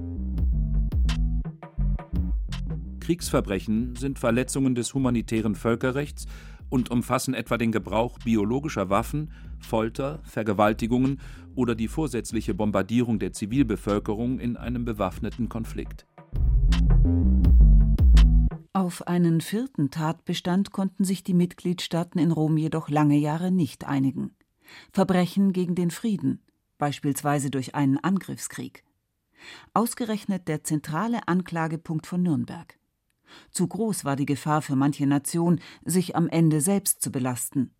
Kriegsverbrechen 2.98 3.94
sind 3.94 4.18
Verletzungen 4.18 4.74
des 4.74 4.92
humanitären 4.92 5.54
Völkerrechts 5.54 6.26
und 6.68 6.90
umfassen 6.90 7.34
etwa 7.34 7.58
den 7.58 7.70
Gebrauch 7.70 8.18
biologischer 8.18 8.90
Waffen, 8.90 9.30
Folter, 9.60 10.18
Vergewaltigungen 10.24 11.20
oder 11.54 11.76
die 11.76 11.86
vorsätzliche 11.86 12.54
Bombardierung 12.54 13.20
der 13.20 13.32
Zivilbevölkerung 13.32 14.40
in 14.40 14.56
einem 14.56 14.84
bewaffneten 14.84 15.48
Konflikt. 15.48 16.08
Auf 18.90 19.06
einen 19.06 19.40
vierten 19.40 19.92
Tatbestand 19.92 20.72
konnten 20.72 21.04
sich 21.04 21.22
die 21.22 21.32
Mitgliedstaaten 21.32 22.18
in 22.18 22.32
Rom 22.32 22.56
jedoch 22.56 22.88
lange 22.88 23.16
Jahre 23.16 23.52
nicht 23.52 23.84
einigen. 23.84 24.34
Verbrechen 24.92 25.52
gegen 25.52 25.76
den 25.76 25.92
Frieden, 25.92 26.42
beispielsweise 26.76 27.52
durch 27.52 27.76
einen 27.76 27.98
Angriffskrieg. 27.98 28.82
Ausgerechnet 29.74 30.48
der 30.48 30.64
zentrale 30.64 31.28
Anklagepunkt 31.28 32.08
von 32.08 32.24
Nürnberg. 32.24 32.80
Zu 33.52 33.68
groß 33.68 34.04
war 34.04 34.16
die 34.16 34.26
Gefahr 34.26 34.60
für 34.60 34.74
manche 34.74 35.06
Nation, 35.06 35.60
sich 35.84 36.16
am 36.16 36.28
Ende 36.28 36.60
selbst 36.60 37.00
zu 37.00 37.12
belasten. 37.12 37.70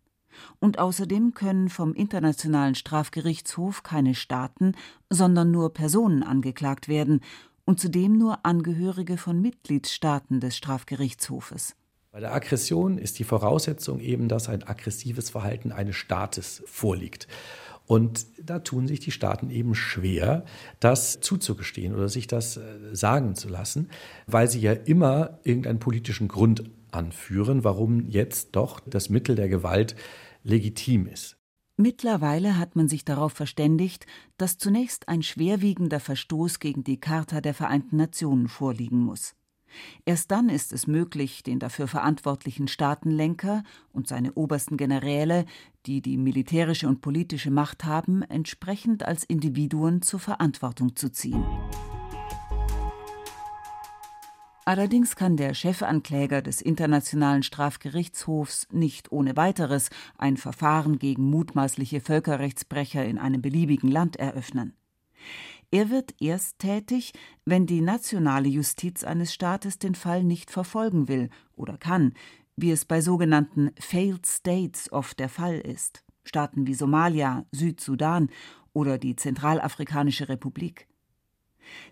Und 0.59 0.79
außerdem 0.79 1.33
können 1.33 1.67
vom 1.67 1.93
Internationalen 1.93 2.75
Strafgerichtshof 2.75 3.83
keine 3.83 4.15
Staaten, 4.15 4.75
sondern 5.09 5.51
nur 5.51 5.73
Personen 5.73 6.23
angeklagt 6.23 6.87
werden 6.87 7.19
und 7.65 7.79
zudem 7.79 8.17
nur 8.17 8.45
Angehörige 8.45 9.17
von 9.17 9.41
Mitgliedstaaten 9.41 10.39
des 10.39 10.57
Strafgerichtshofes. 10.57 11.75
Bei 12.11 12.19
der 12.19 12.33
Aggression 12.33 12.97
ist 12.97 13.19
die 13.19 13.23
Voraussetzung 13.23 13.99
eben, 14.01 14.27
dass 14.27 14.49
ein 14.49 14.63
aggressives 14.63 15.29
Verhalten 15.29 15.71
eines 15.71 15.95
Staates 15.95 16.61
vorliegt. 16.65 17.27
Und 17.87 18.25
da 18.41 18.59
tun 18.59 18.87
sich 18.87 18.99
die 18.99 19.11
Staaten 19.11 19.49
eben 19.49 19.75
schwer, 19.75 20.45
das 20.79 21.19
zuzugestehen 21.19 21.93
oder 21.93 22.09
sich 22.09 22.27
das 22.27 22.57
äh, 22.57 22.61
sagen 22.93 23.35
zu 23.35 23.49
lassen, 23.49 23.89
weil 24.27 24.49
sie 24.49 24.59
ja 24.59 24.73
immer 24.73 25.39
irgendeinen 25.43 25.79
politischen 25.79 26.27
Grund 26.27 26.63
anführen, 26.91 27.63
warum 27.63 28.09
jetzt 28.09 28.55
doch 28.55 28.79
das 28.81 29.09
Mittel 29.09 29.35
der 29.35 29.49
Gewalt 29.49 29.95
legitim 30.43 31.07
ist. 31.07 31.37
Mittlerweile 31.81 32.59
hat 32.59 32.75
man 32.75 32.87
sich 32.87 33.05
darauf 33.05 33.33
verständigt, 33.33 34.05
dass 34.37 34.59
zunächst 34.59 35.09
ein 35.09 35.23
schwerwiegender 35.23 35.99
Verstoß 35.99 36.59
gegen 36.59 36.83
die 36.83 36.99
Charta 36.99 37.41
der 37.41 37.55
Vereinten 37.55 37.97
Nationen 37.97 38.49
vorliegen 38.49 38.99
muss. 38.99 39.33
Erst 40.05 40.29
dann 40.29 40.49
ist 40.49 40.73
es 40.73 40.85
möglich, 40.85 41.41
den 41.41 41.57
dafür 41.57 41.87
verantwortlichen 41.87 42.67
Staatenlenker 42.67 43.63
und 43.93 44.07
seine 44.07 44.33
obersten 44.33 44.77
Generäle, 44.77 45.45
die 45.87 46.03
die 46.03 46.17
militärische 46.17 46.87
und 46.87 47.01
politische 47.01 47.49
Macht 47.49 47.83
haben, 47.83 48.21
entsprechend 48.21 49.01
als 49.01 49.23
Individuen 49.23 50.03
zur 50.03 50.19
Verantwortung 50.19 50.95
zu 50.95 51.11
ziehen. 51.11 51.43
Allerdings 54.71 55.17
kann 55.17 55.35
der 55.35 55.53
Chefankläger 55.53 56.41
des 56.41 56.61
Internationalen 56.61 57.43
Strafgerichtshofs 57.43 58.69
nicht 58.71 59.11
ohne 59.11 59.35
weiteres 59.35 59.89
ein 60.17 60.37
Verfahren 60.37 60.97
gegen 60.97 61.29
mutmaßliche 61.29 61.99
Völkerrechtsbrecher 61.99 63.03
in 63.03 63.17
einem 63.17 63.41
beliebigen 63.41 63.91
Land 63.91 64.15
eröffnen. 64.15 64.77
Er 65.71 65.89
wird 65.89 66.15
erst 66.21 66.59
tätig, 66.59 67.11
wenn 67.43 67.65
die 67.65 67.81
nationale 67.81 68.47
Justiz 68.47 69.03
eines 69.03 69.33
Staates 69.33 69.77
den 69.77 69.93
Fall 69.93 70.23
nicht 70.23 70.51
verfolgen 70.51 71.09
will 71.09 71.29
oder 71.57 71.77
kann, 71.77 72.13
wie 72.55 72.71
es 72.71 72.85
bei 72.85 73.01
sogenannten 73.01 73.71
Failed 73.77 74.25
States 74.25 74.89
oft 74.93 75.19
der 75.19 75.27
Fall 75.27 75.59
ist, 75.59 76.05
Staaten 76.23 76.65
wie 76.65 76.75
Somalia, 76.75 77.45
Südsudan 77.51 78.29
oder 78.71 78.97
die 78.97 79.17
Zentralafrikanische 79.17 80.29
Republik. 80.29 80.87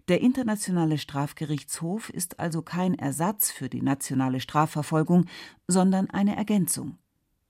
Der 0.08 0.22
Internationale 0.22 0.98
Strafgerichtshof 0.98 2.10
ist 2.10 2.40
also 2.40 2.62
kein 2.62 2.96
Ersatz 2.96 3.52
für 3.52 3.70
die 3.70 3.82
nationale 3.82 4.40
Strafverfolgung, 4.40 5.26
sondern 5.68 6.10
eine 6.10 6.36
Ergänzung. 6.36 6.98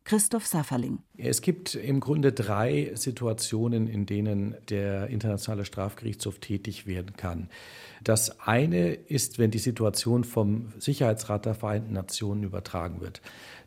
Christoph 0.09 0.47
Safferling. 0.47 1.03
Es 1.17 1.41
gibt 1.41 1.75
im 1.75 1.99
Grunde 1.99 2.31
drei 2.31 2.91
Situationen, 2.95 3.87
in 3.87 4.07
denen 4.07 4.55
der 4.67 5.07
Internationale 5.07 5.65
Strafgerichtshof 5.65 6.39
tätig 6.39 6.87
werden 6.87 7.15
kann. 7.15 7.47
Das 8.03 8.39
eine 8.39 8.93
ist, 8.93 9.37
wenn 9.37 9.51
die 9.51 9.59
Situation 9.59 10.23
vom 10.23 10.73
Sicherheitsrat 10.79 11.45
der 11.45 11.53
Vereinten 11.53 11.93
Nationen 11.93 12.43
übertragen 12.43 13.01
wird. 13.01 13.21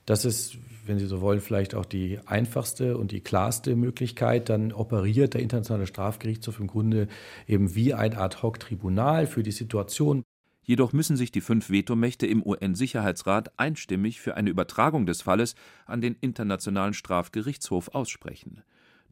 Das 0.04 0.24
ist, 0.24 0.56
wenn 0.84 0.98
Sie 0.98 1.06
so 1.06 1.20
wollen, 1.20 1.40
vielleicht 1.40 1.74
auch 1.74 1.84
die 1.84 2.18
einfachste 2.26 2.96
und 2.96 3.12
die 3.12 3.20
klarste 3.20 3.76
Möglichkeit. 3.76 4.48
Dann 4.48 4.72
operiert 4.72 5.34
der 5.34 5.40
Internationale 5.40 5.86
Strafgerichtshof 5.86 6.60
im 6.60 6.66
Grunde 6.66 7.08
eben 7.46 7.74
wie 7.74 7.94
ein 7.94 8.14
Ad-hoc-Tribunal 8.14 9.26
für 9.26 9.42
die 9.42 9.52
Situation. 9.52 10.22
Jedoch 10.64 10.92
müssen 10.92 11.16
sich 11.16 11.32
die 11.32 11.40
fünf 11.40 11.70
Vetomächte 11.70 12.26
im 12.26 12.44
UN-Sicherheitsrat 12.44 13.58
einstimmig 13.58 14.20
für 14.20 14.36
eine 14.36 14.50
Übertragung 14.50 15.06
des 15.06 15.22
Falles 15.22 15.54
an 15.86 16.00
den 16.00 16.16
Internationalen 16.20 16.94
Strafgerichtshof 16.94 17.88
aussprechen. 17.88 18.62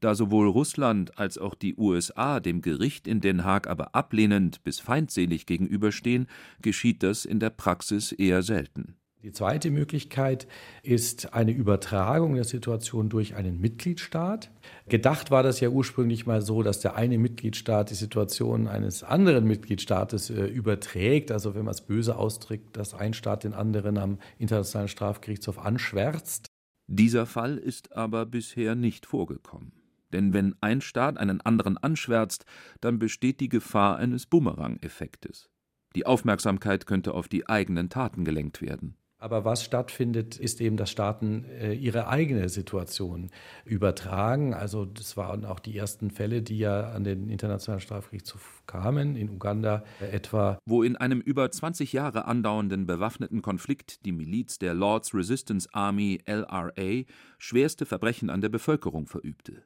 Da 0.01 0.15
sowohl 0.15 0.49
Russland 0.49 1.19
als 1.19 1.37
auch 1.37 1.55
die 1.55 1.77
USA 1.77 2.41
dem 2.41 2.63
Gericht 2.63 3.07
in 3.07 3.21
Den 3.21 3.45
Haag 3.45 3.67
aber 3.67 3.95
ablehnend 3.95 4.63
bis 4.65 4.81
feindselig 4.81 5.45
gegenüberstehen, 5.45 6.27
geschieht 6.63 7.03
das 7.03 7.25
in 7.25 7.39
der 7.39 7.51
Praxis 7.51 8.13
eher 8.13 8.43
selten. 8.43 8.97
Die 9.23 9.33
zweite 9.33 9.71
Möglichkeit 9.71 10.49
ist 10.83 11.35
eine 11.35 11.53
Übertragung 11.53 12.37
der 12.37 12.45
Situation 12.45 13.11
durch 13.11 13.35
einen 13.35 13.61
Mitgliedstaat. 13.61 14.51
Gedacht 14.89 15.31
war 15.31 15.43
das 15.43 15.61
ja 15.61 15.69
ursprünglich 15.69 16.25
mal 16.25 16.41
so, 16.41 16.63
dass 16.63 16.81
der 16.81 16.97
eine 16.97 17.19
Mitgliedstaat 17.19 17.91
die 17.91 17.95
Situation 17.95 18.67
eines 18.67 19.03
anderen 19.03 19.45
Mitgliedstaates 19.47 20.31
äh, 20.31 20.47
überträgt. 20.47 21.33
Also 21.33 21.55
wenn 21.55 21.67
man 21.67 21.75
es 21.75 21.83
böse 21.83 22.17
ausdrückt, 22.17 22.79
dass 22.79 22.95
ein 22.95 23.13
Staat 23.13 23.45
den 23.45 23.53
anderen 23.53 23.99
am 23.99 24.19
Internationalen 24.39 24.89
Strafgerichtshof 24.89 25.59
anschwärzt. 25.59 26.47
Dieser 26.87 27.27
Fall 27.27 27.59
ist 27.59 27.93
aber 27.93 28.25
bisher 28.25 28.75
nicht 28.75 29.05
vorgekommen. 29.05 29.73
Denn 30.15 30.33
wenn 30.33 30.55
ein 30.63 30.81
Staat 30.81 31.19
einen 31.19 31.43
anderen 31.43 31.77
anschwärzt, 31.77 32.47
dann 32.81 32.99
besteht 32.99 33.41
die 33.41 33.51
Gefahr 33.51 33.99
eines 33.99 34.25
Bumerang-Effektes. 34.25 35.51
Die 35.95 36.07
Aufmerksamkeit 36.07 36.87
könnte 36.87 37.13
auf 37.13 37.29
die 37.29 37.49
eigenen 37.49 37.91
Taten 37.91 38.25
gelenkt 38.25 38.63
werden. 38.63 38.97
Aber 39.21 39.45
was 39.45 39.63
stattfindet, 39.63 40.39
ist 40.39 40.63
eben, 40.63 40.79
dass 40.79 40.91
Staaten 40.91 41.45
äh, 41.45 41.75
ihre 41.75 42.09
eigene 42.09 42.49
Situation 42.49 43.31
übertragen. 43.67 44.55
Also 44.55 44.87
das 44.87 45.19
waren 45.19 45.45
auch 45.45 45.61
die 45.61 45.77
ersten 45.77 46.11
Fälle, 46.11 46.41
die 46.41 46.59
ja 46.59 46.91
an 46.91 47.05
den 47.05 47.29
Internationalen 47.29 47.83
Strafgerichtshof 47.83 48.63
kamen, 48.67 49.17
in 49.17 49.29
Uganda 49.29 49.85
äh, 50.01 50.07
etwa. 50.07 50.59
Wo 50.65 50.83
in 50.83 50.97
einem 50.97 51.21
über 51.21 51.51
20 51.51 51.93
Jahre 51.93 52.25
andauernden 52.25 52.87
bewaffneten 52.87 53.43
Konflikt 53.43 54.07
die 54.07 54.13
Miliz 54.13 54.59
der 54.59 54.73
Lords 54.73 55.15
Resistance 55.15 55.69
Army 55.73 56.23
LRA 56.25 57.03
schwerste 57.39 57.85
Verbrechen 57.85 58.31
an 58.31 58.41
der 58.41 58.49
Bevölkerung 58.49 59.07
verübte. 59.07 59.65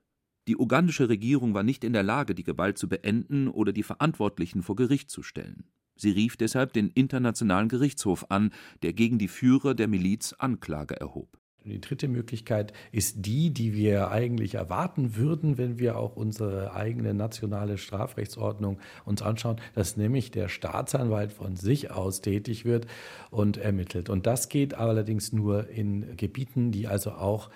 Die 0.48 0.56
ugandische 0.56 1.08
Regierung 1.08 1.54
war 1.54 1.62
nicht 1.62 1.84
in 1.84 1.92
der 1.92 2.02
Lage, 2.02 2.34
die 2.34 2.44
Gewalt 2.44 2.76
zu 2.76 2.88
beenden 2.88 3.48
oder 3.48 3.72
die 3.72 3.84
Verantwortlichen 3.84 4.62
vor 4.62 4.74
Gericht 4.74 5.10
zu 5.10 5.22
stellen. 5.22 5.70
Sie 5.96 6.10
rief 6.10 6.36
deshalb 6.36 6.72
den 6.72 6.90
Internationalen 6.90 7.68
Gerichtshof 7.68 8.26
an, 8.30 8.52
der 8.82 8.92
gegen 8.92 9.18
die 9.18 9.28
Führer 9.28 9.74
der 9.74 9.88
Miliz 9.88 10.34
Anklage 10.38 10.98
erhob. 11.00 11.38
Die 11.66 11.80
dritte 11.80 12.08
Möglichkeit 12.08 12.74
ist 12.92 13.24
die, 13.24 13.50
die 13.50 13.72
wir 13.74 14.10
eigentlich 14.10 14.56
erwarten 14.56 15.16
würden, 15.16 15.56
wenn 15.56 15.78
wir 15.78 15.96
auch 15.96 16.14
unsere 16.14 16.74
eigene 16.74 17.14
nationale 17.14 17.78
Strafrechtsordnung 17.78 18.78
uns 19.06 19.22
anschauen, 19.22 19.56
dass 19.74 19.96
nämlich 19.96 20.30
der 20.30 20.48
Staatsanwalt 20.48 21.32
von 21.32 21.56
sich 21.56 21.90
aus 21.90 22.20
tätig 22.20 22.66
wird 22.66 22.86
und 23.30 23.56
ermittelt. 23.56 24.10
Und 24.10 24.26
das 24.26 24.50
geht 24.50 24.74
allerdings 24.74 25.32
nur 25.32 25.70
in 25.70 26.18
Gebieten, 26.18 26.70
die 26.70 26.86
also 26.86 27.12
auch 27.12 27.48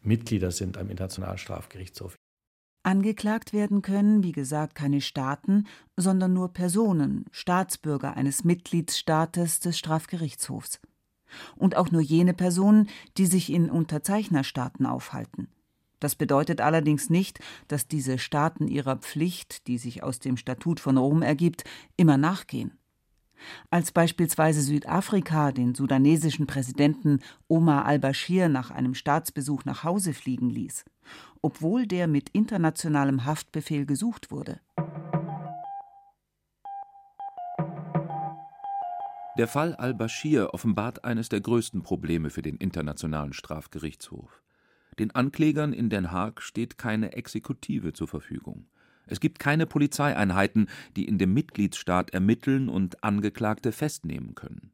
Mitglieder 0.00 0.52
sind 0.52 0.78
am 0.78 0.88
Internationalen 0.88 1.38
Strafgerichtshof. 1.38 2.16
Angeklagt 2.86 3.52
werden 3.52 3.82
können, 3.82 4.22
wie 4.22 4.30
gesagt, 4.30 4.76
keine 4.76 5.00
Staaten, 5.00 5.66
sondern 5.96 6.32
nur 6.32 6.52
Personen, 6.52 7.24
Staatsbürger 7.32 8.16
eines 8.16 8.44
Mitgliedsstaates 8.44 9.58
des 9.58 9.76
Strafgerichtshofs. 9.76 10.78
Und 11.56 11.76
auch 11.76 11.90
nur 11.90 12.00
jene 12.00 12.32
Personen, 12.32 12.88
die 13.16 13.26
sich 13.26 13.50
in 13.52 13.70
Unterzeichnerstaaten 13.70 14.86
aufhalten. 14.86 15.48
Das 15.98 16.14
bedeutet 16.14 16.60
allerdings 16.60 17.10
nicht, 17.10 17.40
dass 17.66 17.88
diese 17.88 18.18
Staaten 18.18 18.68
ihrer 18.68 18.94
Pflicht, 18.94 19.66
die 19.66 19.78
sich 19.78 20.04
aus 20.04 20.20
dem 20.20 20.36
Statut 20.36 20.78
von 20.78 20.96
Rom 20.96 21.22
ergibt, 21.22 21.64
immer 21.96 22.16
nachgehen. 22.16 22.78
Als 23.70 23.92
beispielsweise 23.92 24.60
Südafrika 24.60 25.52
den 25.52 25.74
sudanesischen 25.74 26.46
Präsidenten 26.46 27.20
Omar 27.48 27.84
al-Bashir 27.84 28.48
nach 28.48 28.70
einem 28.70 28.94
Staatsbesuch 28.94 29.64
nach 29.64 29.84
Hause 29.84 30.14
fliegen 30.14 30.50
ließ, 30.50 30.84
obwohl 31.42 31.86
der 31.86 32.06
mit 32.06 32.30
internationalem 32.30 33.24
Haftbefehl 33.24 33.86
gesucht 33.86 34.30
wurde. 34.30 34.60
Der 39.38 39.48
Fall 39.48 39.74
al-Bashir 39.74 40.54
offenbart 40.54 41.04
eines 41.04 41.28
der 41.28 41.42
größten 41.42 41.82
Probleme 41.82 42.30
für 42.30 42.40
den 42.40 42.56
Internationalen 42.56 43.34
Strafgerichtshof. 43.34 44.42
Den 44.98 45.14
Anklägern 45.14 45.74
in 45.74 45.90
Den 45.90 46.10
Haag 46.10 46.40
steht 46.40 46.78
keine 46.78 47.12
Exekutive 47.12 47.92
zur 47.92 48.08
Verfügung. 48.08 48.66
Es 49.06 49.20
gibt 49.20 49.38
keine 49.38 49.66
Polizeieinheiten, 49.66 50.68
die 50.96 51.06
in 51.06 51.18
dem 51.18 51.32
Mitgliedsstaat 51.32 52.10
ermitteln 52.10 52.68
und 52.68 53.02
Angeklagte 53.04 53.72
festnehmen 53.72 54.34
können. 54.34 54.72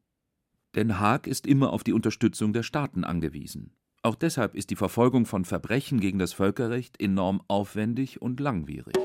Den 0.75 0.99
Haag 0.99 1.27
ist 1.27 1.45
immer 1.45 1.71
auf 1.71 1.83
die 1.83 1.93
Unterstützung 1.93 2.51
der 2.51 2.63
Staaten 2.63 3.03
angewiesen. 3.03 3.73
Auch 4.01 4.15
deshalb 4.15 4.55
ist 4.55 4.69
die 4.69 4.75
Verfolgung 4.75 5.25
von 5.25 5.45
Verbrechen 5.45 5.99
gegen 5.99 6.19
das 6.19 6.33
Völkerrecht 6.33 6.99
enorm 6.99 7.41
aufwendig 7.47 8.21
und 8.21 8.39
langwierig. 8.39 8.95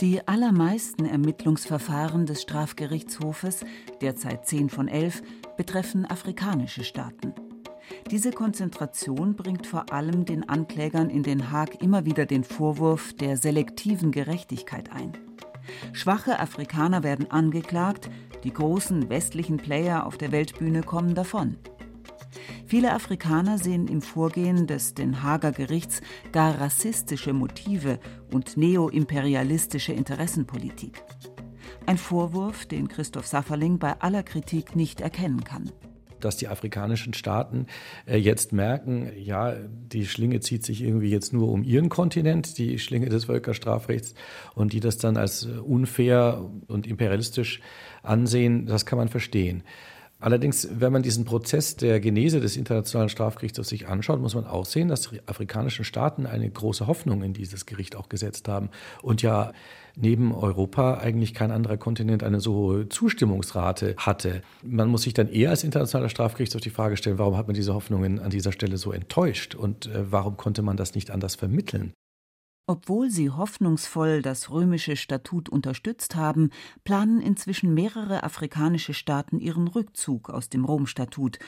Die 0.00 0.26
allermeisten 0.28 1.06
Ermittlungsverfahren 1.06 2.26
des 2.26 2.42
Strafgerichtshofes, 2.42 3.64
derzeit 4.00 4.46
zehn 4.46 4.68
von 4.68 4.86
elf, 4.86 5.22
betreffen 5.56 6.04
afrikanische 6.04 6.84
Staaten. 6.84 7.34
Diese 8.10 8.32
Konzentration 8.32 9.36
bringt 9.36 9.66
vor 9.66 9.92
allem 9.92 10.24
den 10.24 10.48
Anklägern 10.48 11.10
in 11.10 11.22
Den 11.22 11.50
Haag 11.50 11.82
immer 11.82 12.04
wieder 12.04 12.26
den 12.26 12.44
Vorwurf 12.44 13.14
der 13.14 13.36
selektiven 13.36 14.12
Gerechtigkeit 14.12 14.90
ein. 14.92 15.12
Schwache 15.92 16.38
Afrikaner 16.38 17.02
werden 17.02 17.30
angeklagt, 17.30 18.08
die 18.44 18.52
großen 18.52 19.08
westlichen 19.08 19.58
Player 19.58 20.06
auf 20.06 20.16
der 20.16 20.32
Weltbühne 20.32 20.82
kommen 20.82 21.14
davon. 21.14 21.56
Viele 22.66 22.92
Afrikaner 22.92 23.58
sehen 23.58 23.88
im 23.88 24.02
Vorgehen 24.02 24.66
des 24.66 24.94
Den 24.94 25.22
Haager 25.22 25.52
Gerichts 25.52 26.00
gar 26.32 26.60
rassistische 26.60 27.32
Motive 27.32 27.98
und 28.32 28.56
neoimperialistische 28.56 29.92
Interessenpolitik. 29.92 31.02
Ein 31.86 31.98
Vorwurf, 31.98 32.66
den 32.66 32.88
Christoph 32.88 33.26
Safferling 33.26 33.78
bei 33.78 33.98
aller 34.00 34.22
Kritik 34.22 34.76
nicht 34.76 35.00
erkennen 35.00 35.42
kann 35.44 35.70
dass 36.20 36.36
die 36.36 36.48
afrikanischen 36.48 37.14
Staaten 37.14 37.66
äh, 38.06 38.16
jetzt 38.16 38.52
merken, 38.52 39.10
ja, 39.16 39.54
die 39.68 40.06
Schlinge 40.06 40.40
zieht 40.40 40.64
sich 40.64 40.82
irgendwie 40.82 41.10
jetzt 41.10 41.32
nur 41.32 41.48
um 41.50 41.62
ihren 41.62 41.88
Kontinent, 41.88 42.58
die 42.58 42.78
Schlinge 42.78 43.08
des 43.08 43.26
Völkerstrafrechts, 43.26 44.14
und 44.54 44.72
die 44.72 44.80
das 44.80 44.98
dann 44.98 45.16
als 45.16 45.44
unfair 45.44 46.44
und 46.66 46.86
imperialistisch 46.86 47.60
ansehen, 48.02 48.66
das 48.66 48.86
kann 48.86 48.98
man 48.98 49.08
verstehen. 49.08 49.62
Allerdings, 50.20 50.68
wenn 50.72 50.92
man 50.92 51.02
diesen 51.02 51.24
Prozess 51.24 51.76
der 51.76 52.00
Genese 52.00 52.40
des 52.40 52.56
Internationalen 52.56 53.08
Strafgerichtshofs 53.08 53.68
sich 53.68 53.86
anschaut, 53.86 54.20
muss 54.20 54.34
man 54.34 54.46
auch 54.46 54.64
sehen, 54.64 54.88
dass 54.88 55.08
die 55.08 55.20
afrikanischen 55.26 55.84
Staaten 55.84 56.26
eine 56.26 56.50
große 56.50 56.88
Hoffnung 56.88 57.22
in 57.22 57.34
dieses 57.34 57.66
Gericht 57.66 57.94
auch 57.94 58.08
gesetzt 58.08 58.48
haben 58.48 58.70
und 59.00 59.22
ja 59.22 59.52
neben 59.94 60.34
Europa 60.34 60.98
eigentlich 60.98 61.34
kein 61.34 61.52
anderer 61.52 61.76
Kontinent 61.76 62.24
eine 62.24 62.40
so 62.40 62.54
hohe 62.54 62.88
Zustimmungsrate 62.88 63.94
hatte. 63.96 64.42
Man 64.64 64.88
muss 64.88 65.02
sich 65.02 65.14
dann 65.14 65.28
eher 65.28 65.50
als 65.50 65.62
Internationaler 65.62 66.08
Strafgerichtshof 66.08 66.62
die 66.62 66.70
Frage 66.70 66.96
stellen, 66.96 67.18
warum 67.18 67.36
hat 67.36 67.46
man 67.46 67.54
diese 67.54 67.74
Hoffnungen 67.74 68.18
an 68.18 68.30
dieser 68.30 68.50
Stelle 68.50 68.76
so 68.76 68.90
enttäuscht 68.90 69.54
und 69.54 69.86
äh, 69.86 70.10
warum 70.10 70.36
konnte 70.36 70.62
man 70.62 70.76
das 70.76 70.96
nicht 70.96 71.12
anders 71.12 71.36
vermitteln? 71.36 71.92
Obwohl 72.70 73.08
sie 73.08 73.30
hoffnungsvoll 73.30 74.20
das 74.20 74.50
römische 74.50 74.94
Statut 74.96 75.48
unterstützt 75.48 76.16
haben, 76.16 76.50
planen 76.84 77.22
inzwischen 77.22 77.72
mehrere 77.72 78.24
afrikanische 78.24 78.92
Staaten 78.92 79.40
ihren 79.40 79.68
Rückzug 79.68 80.28
aus 80.28 80.50
dem 80.50 80.66
Rom-Statut, 80.66 81.38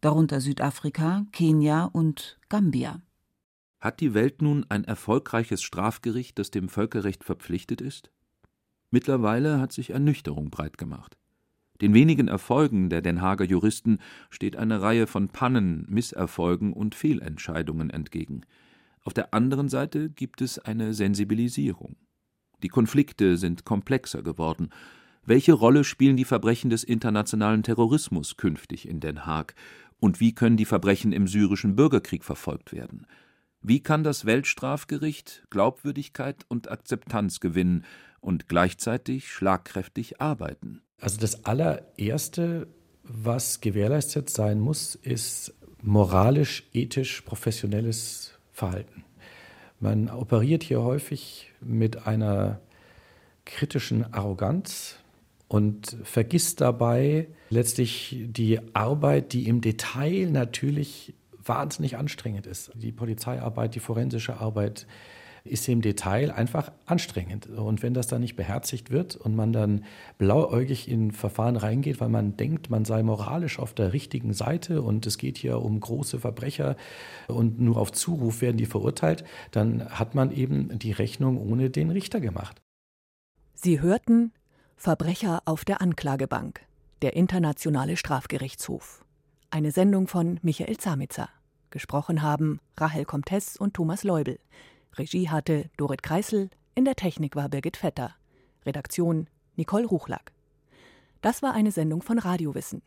darunter 0.00 0.40
Südafrika, 0.40 1.26
Kenia 1.32 1.84
und 1.84 2.38
Gambia. 2.48 3.02
Hat 3.78 4.00
die 4.00 4.14
Welt 4.14 4.40
nun 4.40 4.64
ein 4.70 4.84
erfolgreiches 4.84 5.62
Strafgericht, 5.62 6.38
das 6.38 6.50
dem 6.50 6.70
Völkerrecht 6.70 7.24
verpflichtet 7.24 7.82
ist? 7.82 8.10
Mittlerweile 8.90 9.60
hat 9.60 9.72
sich 9.72 9.90
Ernüchterung 9.90 10.48
breit 10.48 10.78
gemacht. 10.78 11.18
Den 11.82 11.92
wenigen 11.92 12.28
Erfolgen 12.28 12.88
der 12.88 13.02
Den 13.02 13.20
Haager 13.20 13.44
Juristen 13.44 13.98
steht 14.30 14.56
eine 14.56 14.80
Reihe 14.80 15.06
von 15.06 15.28
Pannen, 15.28 15.84
Misserfolgen 15.90 16.72
und 16.72 16.94
Fehlentscheidungen 16.94 17.90
entgegen. 17.90 18.46
Auf 19.04 19.14
der 19.14 19.32
anderen 19.32 19.68
Seite 19.68 20.10
gibt 20.10 20.42
es 20.42 20.58
eine 20.58 20.94
Sensibilisierung. 20.94 21.96
Die 22.62 22.68
Konflikte 22.68 23.36
sind 23.36 23.64
komplexer 23.64 24.22
geworden. 24.22 24.70
Welche 25.24 25.52
Rolle 25.52 25.84
spielen 25.84 26.16
die 26.16 26.24
Verbrechen 26.24 26.70
des 26.70 26.84
internationalen 26.84 27.62
Terrorismus 27.62 28.36
künftig 28.36 28.88
in 28.88 29.00
Den 29.00 29.26
Haag? 29.26 29.54
Und 29.98 30.20
wie 30.20 30.34
können 30.34 30.56
die 30.56 30.64
Verbrechen 30.64 31.12
im 31.12 31.26
syrischen 31.26 31.76
Bürgerkrieg 31.76 32.24
verfolgt 32.24 32.72
werden? 32.72 33.06
Wie 33.62 33.80
kann 33.80 34.02
das 34.02 34.24
Weltstrafgericht 34.24 35.44
Glaubwürdigkeit 35.50 36.44
und 36.48 36.70
Akzeptanz 36.70 37.40
gewinnen 37.40 37.84
und 38.20 38.48
gleichzeitig 38.48 39.30
schlagkräftig 39.30 40.20
arbeiten? 40.20 40.80
Also 40.98 41.18
das 41.20 41.44
allererste, 41.44 42.68
was 43.02 43.60
gewährleistet 43.60 44.30
sein 44.30 44.60
muss, 44.60 44.94
ist 44.94 45.54
moralisch, 45.82 46.64
ethisch, 46.72 47.20
professionelles 47.22 48.38
Verhalten. 48.60 49.04
Man 49.80 50.10
operiert 50.10 50.62
hier 50.62 50.82
häufig 50.82 51.50
mit 51.62 52.06
einer 52.06 52.60
kritischen 53.46 54.12
Arroganz 54.12 54.96
und 55.48 55.96
vergisst 56.04 56.60
dabei 56.60 57.28
letztlich 57.48 58.18
die 58.20 58.60
Arbeit, 58.74 59.32
die 59.32 59.48
im 59.48 59.62
Detail 59.62 60.26
natürlich 60.30 61.14
wahnsinnig 61.42 61.96
anstrengend 61.96 62.46
ist. 62.46 62.70
Die 62.74 62.92
Polizeiarbeit, 62.92 63.74
die 63.74 63.80
forensische 63.80 64.38
Arbeit 64.38 64.86
ist 65.44 65.68
im 65.68 65.80
Detail 65.80 66.30
einfach 66.32 66.72
anstrengend. 66.86 67.46
Und 67.46 67.82
wenn 67.82 67.94
das 67.94 68.06
dann 68.06 68.20
nicht 68.20 68.36
beherzigt 68.36 68.90
wird 68.90 69.16
und 69.16 69.34
man 69.36 69.52
dann 69.52 69.84
blauäugig 70.18 70.88
in 70.88 71.12
Verfahren 71.12 71.56
reingeht, 71.56 72.00
weil 72.00 72.08
man 72.08 72.36
denkt, 72.36 72.70
man 72.70 72.84
sei 72.84 73.02
moralisch 73.02 73.58
auf 73.58 73.74
der 73.74 73.92
richtigen 73.92 74.32
Seite 74.32 74.82
und 74.82 75.06
es 75.06 75.18
geht 75.18 75.38
hier 75.38 75.60
um 75.60 75.80
große 75.80 76.20
Verbrecher 76.20 76.76
und 77.28 77.60
nur 77.60 77.76
auf 77.76 77.92
Zuruf 77.92 78.40
werden 78.40 78.56
die 78.56 78.66
verurteilt, 78.66 79.24
dann 79.50 79.88
hat 79.88 80.14
man 80.14 80.30
eben 80.30 80.78
die 80.78 80.92
Rechnung 80.92 81.38
ohne 81.38 81.70
den 81.70 81.90
Richter 81.90 82.20
gemacht. 82.20 82.60
Sie 83.54 83.80
hörten 83.80 84.32
Verbrecher 84.76 85.42
auf 85.44 85.64
der 85.64 85.82
Anklagebank, 85.82 86.60
der 87.02 87.14
Internationale 87.14 87.96
Strafgerichtshof. 87.96 89.04
Eine 89.50 89.72
Sendung 89.72 90.06
von 90.06 90.38
Michael 90.42 90.78
Zamitzer. 90.78 91.28
Gesprochen 91.70 92.22
haben 92.22 92.60
Rahel 92.76 93.04
Comtes 93.04 93.56
und 93.56 93.74
Thomas 93.74 94.04
Leubel. 94.04 94.38
Regie 94.96 95.28
hatte 95.28 95.70
Dorit 95.76 96.02
Kreisel, 96.02 96.50
in 96.74 96.84
der 96.84 96.96
Technik 96.96 97.36
war 97.36 97.48
Birgit 97.48 97.76
Vetter. 97.76 98.14
Redaktion 98.66 99.28
Nicole 99.56 99.86
Ruchlack. 99.86 100.32
Das 101.20 101.42
war 101.42 101.54
eine 101.54 101.72
Sendung 101.72 102.02
von 102.02 102.18
Radiowissen. 102.18 102.82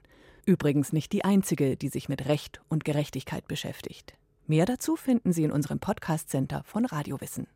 Übrigens 0.45 0.91
nicht 0.91 1.13
die 1.13 1.23
einzige, 1.23 1.77
die 1.77 1.89
sich 1.89 2.09
mit 2.09 2.25
Recht 2.27 2.61
und 2.67 2.83
Gerechtigkeit 2.83 3.47
beschäftigt. 3.47 4.15
Mehr 4.45 4.65
dazu 4.65 4.95
finden 4.95 5.31
Sie 5.31 5.43
in 5.43 5.51
unserem 5.51 5.79
Podcast 5.79 6.29
Center 6.29 6.63
von 6.65 6.85
Radiowissen. 6.85 7.47